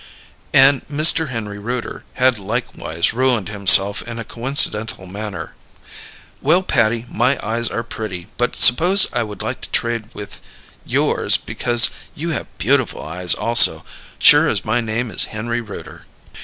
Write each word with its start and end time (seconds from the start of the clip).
_"And 0.51 0.83
Mr. 0.87 1.27
Henry 1.29 1.59
Rooter 1.59 2.03
had 2.15 2.39
likewise 2.39 3.13
ruined 3.13 3.49
himself 3.49 4.01
in 4.01 4.17
a 4.17 4.23
coincidental 4.23 5.05
manner: 5.05 5.53
"_Well 6.43 6.65
Patty 6.65 7.05
my 7.07 7.37
eyes 7.45 7.69
are 7.69 7.83
pretty 7.83 8.25
but 8.35 8.55
suppose 8.55 9.05
I 9.13 9.21
would 9.21 9.43
like 9.43 9.61
to 9.61 9.69
trade 9.69 10.05
with 10.15 10.41
yours 10.87 11.37
because 11.37 11.91
you 12.15 12.31
have 12.31 12.47
beautiful 12.57 13.05
eyes 13.05 13.35
also, 13.35 13.85
sure 14.17 14.47
as 14.49 14.65
my 14.65 14.81
name 14.81 15.11
is 15.11 15.25
Henry 15.25 15.61
Rooter. 15.61 16.07